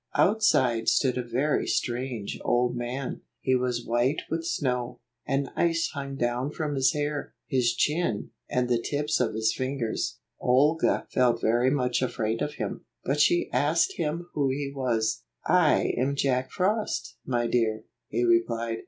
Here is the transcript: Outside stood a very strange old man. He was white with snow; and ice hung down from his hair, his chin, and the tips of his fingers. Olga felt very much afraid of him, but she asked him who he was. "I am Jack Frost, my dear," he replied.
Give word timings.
Outside 0.15 0.87
stood 0.87 1.15
a 1.19 1.23
very 1.23 1.67
strange 1.67 2.39
old 2.43 2.75
man. 2.75 3.21
He 3.39 3.55
was 3.55 3.85
white 3.85 4.23
with 4.31 4.43
snow; 4.43 4.99
and 5.27 5.51
ice 5.55 5.91
hung 5.93 6.15
down 6.15 6.49
from 6.53 6.73
his 6.73 6.93
hair, 6.93 7.35
his 7.45 7.75
chin, 7.75 8.31
and 8.49 8.67
the 8.67 8.81
tips 8.81 9.19
of 9.19 9.35
his 9.35 9.53
fingers. 9.53 10.17
Olga 10.39 11.05
felt 11.11 11.39
very 11.39 11.69
much 11.69 12.01
afraid 12.01 12.41
of 12.41 12.55
him, 12.55 12.83
but 13.03 13.19
she 13.19 13.47
asked 13.53 13.93
him 13.97 14.27
who 14.33 14.49
he 14.49 14.73
was. 14.75 15.21
"I 15.45 15.93
am 15.95 16.15
Jack 16.15 16.49
Frost, 16.49 17.17
my 17.23 17.45
dear," 17.45 17.83
he 18.07 18.23
replied. 18.23 18.79